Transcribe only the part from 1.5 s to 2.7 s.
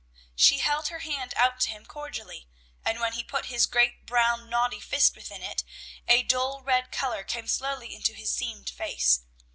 to him cordially,